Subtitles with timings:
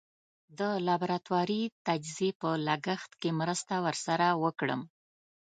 [0.59, 4.81] د لابراتواري تجزیې په لګښت کې مرسته ور سره وکړم.